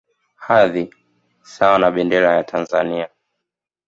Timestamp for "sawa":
1.43-1.77